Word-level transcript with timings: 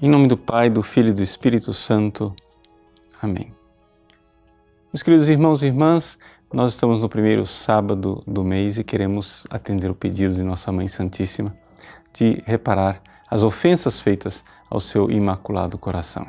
Em 0.00 0.08
nome 0.08 0.28
do 0.28 0.36
Pai, 0.36 0.70
do 0.70 0.80
Filho 0.80 1.08
e 1.08 1.12
do 1.12 1.24
Espírito 1.24 1.74
Santo. 1.74 2.32
Amém. 3.20 3.52
Meus 4.92 5.02
queridos 5.02 5.28
irmãos 5.28 5.60
e 5.60 5.66
irmãs, 5.66 6.20
nós 6.52 6.74
estamos 6.74 7.00
no 7.00 7.08
primeiro 7.08 7.44
sábado 7.44 8.22
do 8.24 8.44
mês 8.44 8.78
e 8.78 8.84
queremos 8.84 9.44
atender 9.50 9.90
o 9.90 9.96
pedido 9.96 10.36
de 10.36 10.44
Nossa 10.44 10.70
Mãe 10.70 10.86
Santíssima 10.86 11.52
de 12.16 12.40
reparar 12.46 13.02
as 13.28 13.42
ofensas 13.42 14.00
feitas 14.00 14.44
ao 14.70 14.78
seu 14.78 15.10
imaculado 15.10 15.76
coração. 15.76 16.28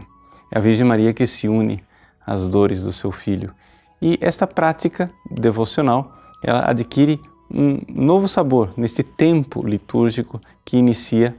É 0.52 0.58
a 0.58 0.62
Virgem 0.62 0.88
Maria 0.88 1.14
que 1.14 1.28
se 1.28 1.48
une 1.48 1.84
às 2.26 2.48
dores 2.48 2.82
do 2.82 2.92
seu 2.92 3.12
filho. 3.12 3.54
E 4.02 4.18
esta 4.20 4.48
prática 4.48 5.12
devocional, 5.30 6.12
ela 6.44 6.68
adquire 6.68 7.22
um 7.54 7.80
novo 7.88 8.28
sabor 8.28 8.74
nesse 8.76 9.04
tempo 9.04 9.64
litúrgico 9.64 10.42
que 10.65 10.75
inicia 10.75 11.36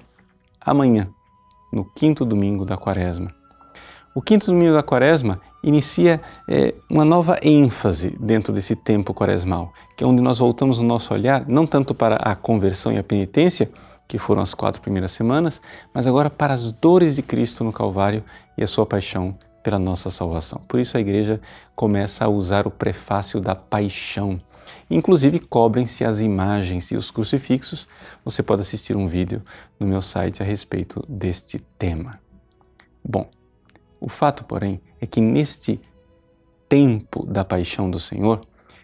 amanhã, 0.60 1.08
no 1.72 1.84
quinto 1.84 2.24
domingo 2.24 2.64
da 2.64 2.76
quaresma. 2.76 3.32
O 4.14 4.20
quinto 4.20 4.46
domingo 4.46 4.74
da 4.74 4.82
quaresma 4.82 5.40
inicia 5.62 6.20
é, 6.48 6.74
uma 6.90 7.04
nova 7.04 7.38
ênfase 7.42 8.16
dentro 8.18 8.52
desse 8.52 8.74
tempo 8.74 9.14
quaresmal, 9.14 9.72
que 9.96 10.02
é 10.02 10.06
onde 10.06 10.20
nós 10.20 10.38
voltamos 10.38 10.78
o 10.78 10.82
nosso 10.82 11.14
olhar 11.14 11.46
não 11.46 11.66
tanto 11.66 11.94
para 11.94 12.16
a 12.16 12.34
conversão 12.34 12.92
e 12.92 12.98
a 12.98 13.04
penitência, 13.04 13.70
que 14.08 14.18
foram 14.18 14.42
as 14.42 14.52
quatro 14.52 14.80
primeiras 14.80 15.12
semanas, 15.12 15.62
mas 15.94 16.08
agora 16.08 16.28
para 16.28 16.52
as 16.52 16.72
dores 16.72 17.14
de 17.14 17.22
Cristo 17.22 17.62
no 17.62 17.70
Calvário 17.70 18.24
e 18.58 18.64
a 18.64 18.66
sua 18.66 18.84
paixão 18.84 19.36
pela 19.62 19.78
nossa 19.78 20.10
salvação. 20.10 20.60
Por 20.66 20.80
isso 20.80 20.96
a 20.96 21.00
igreja 21.00 21.40
começa 21.76 22.24
a 22.24 22.28
usar 22.28 22.66
o 22.66 22.70
prefácio 22.70 23.40
da 23.40 23.54
paixão. 23.54 24.40
Inclusive 24.90 25.38
cobrem-se 25.38 26.04
as 26.04 26.20
imagens 26.20 26.90
e 26.90 26.96
os 26.96 27.10
crucifixos. 27.10 27.86
Você 28.24 28.42
pode 28.42 28.62
assistir 28.62 28.96
um 28.96 29.06
vídeo 29.06 29.42
no 29.78 29.86
meu 29.86 30.02
site 30.02 30.42
a 30.42 30.46
respeito 30.46 31.04
deste 31.08 31.58
tema. 31.78 32.20
Bom, 33.04 33.28
o 34.00 34.08
fato, 34.08 34.44
porém, 34.44 34.80
é 35.00 35.06
que 35.06 35.20
neste 35.20 35.80
tempo 36.68 37.26
da 37.26 37.44
paixão 37.44 37.90
do 37.90 37.98
Senhor, 37.98 38.40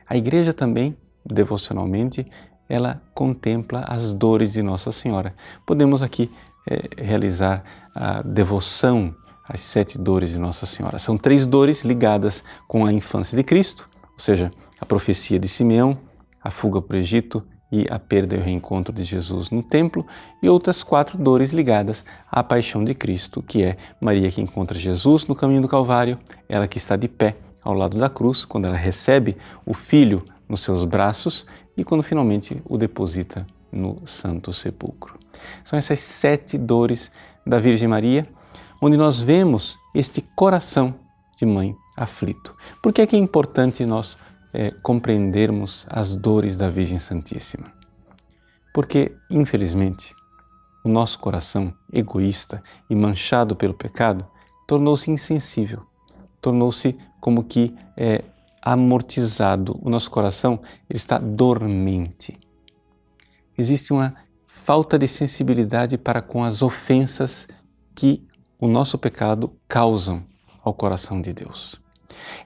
a 0.09 0.17
igreja 0.17 0.53
também, 0.53 0.97
devocionalmente, 1.25 2.27
ela 2.69 3.01
contempla 3.15 3.85
as 3.89 4.13
dores 4.13 4.53
de 4.53 4.63
Nossa 4.63 4.91
Senhora. 4.91 5.35
Podemos 5.65 6.03
aqui 6.03 6.31
é, 6.69 7.03
realizar 7.03 7.63
a 7.95 8.23
devoção 8.23 9.15
às 9.49 9.61
sete 9.61 9.97
dores 9.97 10.31
de 10.31 10.39
Nossa 10.39 10.67
Senhora. 10.67 10.99
São 10.99 11.17
três 11.17 11.47
dores 11.47 11.83
ligadas 11.83 12.43
com 12.67 12.85
a 12.85 12.93
infância 12.93 13.37
de 13.37 13.45
Cristo, 13.45 13.89
ou 14.03 14.19
seja, 14.19 14.51
a 14.81 14.87
profecia 14.87 15.39
de 15.39 15.49
Simeão, 15.49 15.99
a 16.43 16.51
fuga 16.51 16.81
para 16.81 16.97
o 16.97 17.01
Egito 17.01 17.43
e 17.71 17.87
a 17.91 17.99
perda 17.99 18.37
e 18.37 18.39
o 18.39 18.43
reencontro 18.43 18.95
de 18.95 19.03
Jesus 19.03 19.51
no 19.51 19.63
templo, 19.63 20.07
e 20.43 20.49
outras 20.49 20.83
quatro 20.83 21.19
dores 21.19 21.53
ligadas 21.53 22.05
à 22.31 22.43
paixão 22.43 22.85
de 22.85 22.95
Cristo, 22.95 23.43
que 23.43 23.65
é 23.65 23.77
Maria 24.01 24.31
que 24.31 24.41
encontra 24.41 24.79
Jesus 24.79 25.27
no 25.27 25.35
caminho 25.35 25.63
do 25.63 25.69
Calvário, 25.69 26.19
ela 26.49 26.69
que 26.69 26.79
está 26.79 26.95
de 26.95 27.09
pé 27.09 27.37
ao 27.63 27.75
lado 27.75 27.99
da 27.99 28.09
cruz, 28.09 28.45
quando 28.45 28.67
ela 28.67 28.77
recebe 28.77 29.37
o 29.65 29.75
filho 29.75 30.25
nos 30.49 30.61
seus 30.61 30.85
braços 30.85 31.45
e 31.77 31.85
quando 31.85 32.03
finalmente 32.03 32.63
o 32.65 32.79
deposita 32.79 33.45
no 33.73 34.07
Santo 34.07 34.53
Sepulcro. 34.53 35.19
São 35.65 35.77
essas 35.77 35.99
sete 35.99 36.57
dores 36.57 37.11
da 37.45 37.59
Virgem 37.59 37.89
Maria, 37.89 38.27
onde 38.81 38.97
nós 38.97 39.21
vemos 39.21 39.77
este 39.95 40.21
coração 40.21 40.95
de 41.37 41.45
mãe 41.45 41.75
aflito. 41.97 42.55
Por 42.83 42.93
que 42.93 43.03
é 43.03 43.07
que 43.07 43.17
é 43.17 43.19
importante 43.19 43.85
nós 43.85 44.17
é, 44.59 44.71
compreendermos 44.83 45.87
as 45.91 46.17
dores 46.17 46.57
da 46.57 46.71
Virgem 46.71 46.99
Santíssima. 46.99 47.71
Porque, 48.73 49.15
infelizmente, 49.31 50.15
o 50.83 50.89
nosso 50.89 51.19
coração 51.19 51.75
egoísta 51.93 52.63
e 52.89 52.95
manchado 52.95 53.55
pelo 53.55 53.75
pecado 53.75 54.27
tornou-se 54.67 55.11
insensível, 55.11 55.85
tornou-se 56.41 56.97
como 57.21 57.45
que 57.45 57.75
é, 57.99 58.25
amortizado. 58.63 59.79
O 59.83 59.91
nosso 59.91 60.11
coração 60.11 60.59
ele 60.89 60.97
está 60.97 61.19
dormente. 61.19 62.35
Existe 63.59 63.93
uma 63.93 64.15
falta 64.47 64.99
de 64.99 65.07
sensibilidade 65.07 65.99
para 65.99 66.23
com 66.23 66.43
as 66.43 66.63
ofensas 66.63 67.47
que 67.95 68.25
o 68.59 68.67
nosso 68.67 68.97
pecado 68.97 69.55
causam 69.69 70.25
ao 70.65 70.73
coração 70.73 71.21
de 71.21 71.35
Deus. 71.35 71.79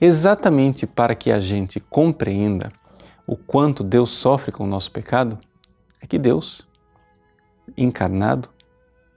Exatamente 0.00 0.86
para 0.86 1.14
que 1.14 1.30
a 1.30 1.38
gente 1.38 1.80
compreenda 1.80 2.70
o 3.26 3.36
quanto 3.36 3.84
Deus 3.84 4.10
sofre 4.10 4.50
com 4.50 4.64
o 4.64 4.66
nosso 4.66 4.90
pecado, 4.90 5.38
é 6.00 6.06
que 6.06 6.18
Deus, 6.18 6.66
encarnado, 7.76 8.48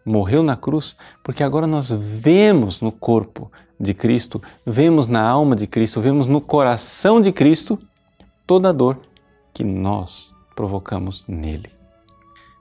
morreu 0.05 0.43
na 0.43 0.55
cruz, 0.55 0.95
porque 1.23 1.43
agora 1.43 1.65
nós 1.65 1.89
vemos 1.89 2.81
no 2.81 2.91
corpo 2.91 3.51
de 3.79 3.93
Cristo, 3.93 4.41
vemos 4.65 5.07
na 5.07 5.21
alma 5.21 5.55
de 5.55 5.65
Cristo, 5.65 6.01
vemos 6.01 6.27
no 6.27 6.41
coração 6.41 7.21
de 7.21 7.31
Cristo 7.31 7.79
toda 8.45 8.69
a 8.69 8.73
dor 8.73 8.99
que 9.53 9.63
nós 9.63 10.35
provocamos 10.55 11.25
nele. 11.27 11.69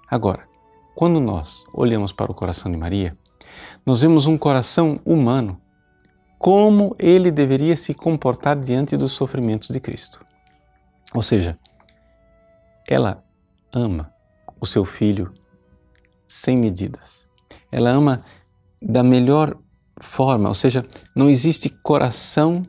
Agora, 0.08 0.48
quando 0.94 1.20
nós 1.20 1.64
olhamos 1.72 2.12
para 2.12 2.30
o 2.30 2.34
coração 2.34 2.70
de 2.70 2.76
Maria, 2.76 3.16
nós 3.84 4.02
vemos 4.02 4.26
um 4.26 4.38
coração 4.38 5.00
humano 5.04 5.60
como 6.42 6.96
ele 6.98 7.30
deveria 7.30 7.76
se 7.76 7.94
comportar 7.94 8.58
diante 8.58 8.96
dos 8.96 9.12
sofrimentos 9.12 9.68
de 9.68 9.78
Cristo. 9.78 10.26
Ou 11.14 11.22
seja, 11.22 11.56
ela 12.84 13.22
ama 13.72 14.12
o 14.60 14.66
seu 14.66 14.84
filho 14.84 15.32
sem 16.26 16.56
medidas. 16.56 17.28
Ela 17.70 17.90
ama 17.90 18.24
da 18.82 19.04
melhor 19.04 19.56
forma, 20.00 20.48
ou 20.48 20.54
seja, 20.56 20.84
não 21.14 21.30
existe 21.30 21.68
coração 21.68 22.64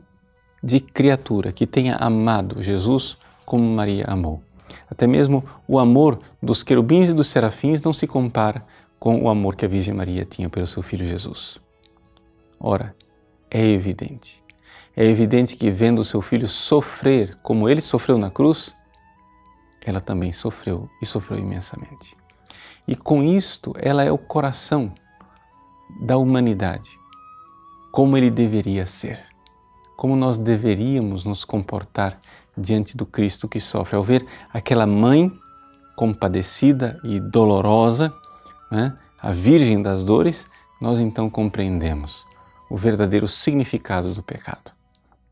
de 0.62 0.78
criatura 0.78 1.50
que 1.50 1.66
tenha 1.66 1.96
amado 1.96 2.62
Jesus 2.62 3.18
como 3.44 3.64
Maria 3.64 4.04
amou. 4.06 4.40
Até 4.88 5.04
mesmo 5.04 5.42
o 5.66 5.80
amor 5.80 6.20
dos 6.40 6.62
querubins 6.62 7.08
e 7.08 7.12
dos 7.12 7.26
serafins 7.26 7.82
não 7.82 7.92
se 7.92 8.06
compara 8.06 8.64
com 9.00 9.20
o 9.20 9.28
amor 9.28 9.56
que 9.56 9.64
a 9.64 9.68
Virgem 9.68 9.94
Maria 9.94 10.24
tinha 10.24 10.48
pelo 10.48 10.68
seu 10.68 10.80
filho 10.80 11.08
Jesus. 11.08 11.58
Ora, 12.60 12.94
é 13.54 13.64
evidente. 13.64 14.42
É 14.96 15.04
evidente 15.04 15.56
que, 15.56 15.70
vendo 15.70 16.00
o 16.00 16.04
seu 16.04 16.20
filho 16.20 16.48
sofrer 16.48 17.36
como 17.40 17.68
ele 17.68 17.80
sofreu 17.80 18.18
na 18.18 18.28
cruz, 18.28 18.74
ela 19.80 20.00
também 20.00 20.32
sofreu 20.32 20.90
e 21.00 21.06
sofreu 21.06 21.38
imensamente. 21.38 22.16
E 22.86 22.96
com 22.96 23.22
isto, 23.22 23.72
ela 23.78 24.02
é 24.02 24.10
o 24.10 24.18
coração 24.18 24.92
da 26.00 26.16
humanidade, 26.16 26.98
como 27.92 28.16
ele 28.16 28.28
deveria 28.28 28.86
ser, 28.86 29.24
como 29.96 30.16
nós 30.16 30.36
deveríamos 30.36 31.24
nos 31.24 31.44
comportar 31.44 32.18
diante 32.58 32.96
do 32.96 33.06
Cristo 33.06 33.48
que 33.48 33.60
sofre. 33.60 33.96
Ao 33.96 34.02
ver 34.02 34.26
aquela 34.52 34.86
mãe 34.86 35.30
compadecida 35.94 37.00
e 37.04 37.20
dolorosa, 37.20 38.12
né, 38.70 38.98
a 39.20 39.32
Virgem 39.32 39.80
das 39.80 40.02
Dores, 40.02 40.44
nós 40.80 40.98
então 40.98 41.30
compreendemos 41.30 42.24
o 42.74 42.76
verdadeiro 42.76 43.28
significado 43.28 44.12
do 44.12 44.20
pecado. 44.20 44.72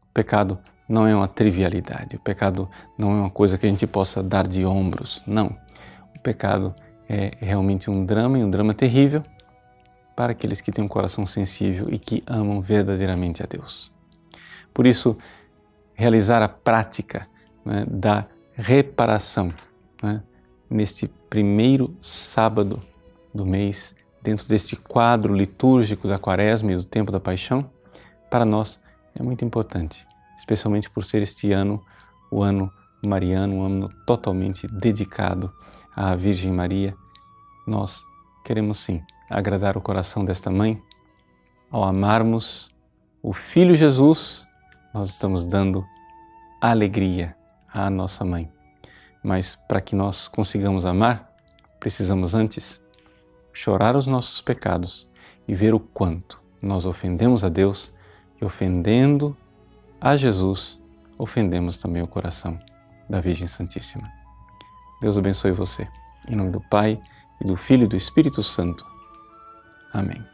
O 0.04 0.14
pecado 0.14 0.60
não 0.88 1.08
é 1.08 1.16
uma 1.16 1.26
trivialidade, 1.26 2.14
o 2.14 2.20
pecado 2.20 2.70
não 2.96 3.10
é 3.10 3.14
uma 3.14 3.30
coisa 3.30 3.58
que 3.58 3.66
a 3.66 3.68
gente 3.68 3.84
possa 3.84 4.22
dar 4.22 4.46
de 4.46 4.64
ombros, 4.64 5.24
não. 5.26 5.58
O 6.14 6.20
pecado 6.20 6.72
é 7.08 7.32
realmente 7.40 7.90
um 7.90 7.98
drama 7.98 8.38
e 8.38 8.44
um 8.44 8.48
drama 8.48 8.72
terrível 8.72 9.24
para 10.14 10.30
aqueles 10.30 10.60
que 10.60 10.70
têm 10.70 10.84
um 10.84 10.88
coração 10.88 11.26
sensível 11.26 11.88
e 11.90 11.98
que 11.98 12.22
amam 12.28 12.60
verdadeiramente 12.60 13.42
a 13.42 13.46
Deus. 13.46 13.90
Por 14.72 14.86
isso, 14.86 15.18
realizar 15.94 16.42
a 16.42 16.48
prática 16.48 17.26
né, 17.64 17.84
da 17.90 18.24
reparação 18.54 19.48
né, 20.00 20.22
neste 20.70 21.08
primeiro 21.28 21.92
sábado 22.00 22.80
do 23.34 23.44
mês 23.44 23.96
dentro 24.22 24.46
deste 24.46 24.76
quadro 24.76 25.34
litúrgico 25.34 26.06
da 26.06 26.18
Quaresma 26.18 26.72
e 26.72 26.76
do 26.76 26.84
tempo 26.84 27.10
da 27.10 27.18
Paixão, 27.18 27.68
para 28.30 28.44
nós 28.44 28.80
é 29.14 29.22
muito 29.22 29.44
importante, 29.44 30.06
especialmente 30.38 30.88
por 30.88 31.04
ser 31.04 31.22
este 31.22 31.52
ano 31.52 31.84
o 32.30 32.42
ano 32.42 32.72
mariano, 33.04 33.56
um 33.56 33.62
ano 33.64 33.88
totalmente 34.06 34.66
dedicado 34.68 35.52
à 35.94 36.14
Virgem 36.14 36.52
Maria. 36.52 36.96
Nós 37.66 38.02
queremos 38.44 38.78
sim 38.78 39.02
agradar 39.28 39.76
o 39.76 39.80
coração 39.80 40.24
desta 40.24 40.50
mãe 40.50 40.80
ao 41.70 41.84
amarmos 41.84 42.72
o 43.22 43.32
Filho 43.32 43.74
Jesus, 43.74 44.44
nós 44.92 45.08
estamos 45.08 45.46
dando 45.46 45.86
alegria 46.60 47.36
à 47.72 47.88
nossa 47.88 48.24
mãe. 48.24 48.50
Mas 49.22 49.54
para 49.54 49.80
que 49.80 49.94
nós 49.94 50.26
consigamos 50.26 50.84
amar, 50.84 51.32
precisamos 51.78 52.34
antes 52.34 52.80
chorar 53.52 53.96
os 53.96 54.06
nossos 54.06 54.40
pecados 54.40 55.08
e 55.46 55.54
ver 55.54 55.74
o 55.74 55.80
quanto 55.80 56.40
nós 56.60 56.86
ofendemos 56.86 57.44
a 57.44 57.48
Deus 57.48 57.92
e 58.40 58.44
ofendendo 58.44 59.36
a 60.00 60.16
Jesus, 60.16 60.80
ofendemos 61.18 61.76
também 61.78 62.02
o 62.02 62.06
coração 62.06 62.58
da 63.08 63.20
Virgem 63.20 63.46
Santíssima. 63.46 64.10
Deus 65.00 65.18
abençoe 65.18 65.52
você. 65.52 65.88
Em 66.28 66.36
nome 66.36 66.50
do 66.50 66.60
Pai, 66.60 67.00
e 67.42 67.46
do 67.46 67.56
Filho 67.56 67.84
e 67.84 67.88
do 67.88 67.96
Espírito 67.96 68.42
Santo. 68.42 68.86
Amém. 69.92 70.31